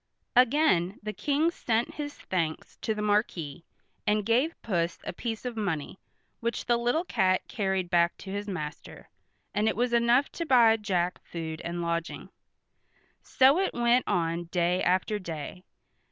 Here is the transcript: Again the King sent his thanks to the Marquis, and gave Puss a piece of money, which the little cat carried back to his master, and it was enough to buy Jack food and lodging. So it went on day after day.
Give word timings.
Again 0.35 0.99
the 1.03 1.13
King 1.13 1.51
sent 1.51 1.93
his 1.93 2.15
thanks 2.15 2.75
to 2.77 2.95
the 2.95 3.03
Marquis, 3.03 3.63
and 4.07 4.25
gave 4.25 4.59
Puss 4.63 4.97
a 5.03 5.13
piece 5.13 5.45
of 5.45 5.55
money, 5.55 5.99
which 6.39 6.65
the 6.65 6.75
little 6.77 7.03
cat 7.05 7.47
carried 7.47 7.87
back 7.91 8.17
to 8.17 8.31
his 8.31 8.47
master, 8.47 9.09
and 9.53 9.67
it 9.67 9.75
was 9.75 9.93
enough 9.93 10.31
to 10.31 10.45
buy 10.47 10.75
Jack 10.77 11.23
food 11.23 11.61
and 11.61 11.83
lodging. 11.83 12.29
So 13.21 13.59
it 13.59 13.75
went 13.75 14.07
on 14.07 14.45
day 14.45 14.81
after 14.81 15.19
day. 15.19 15.65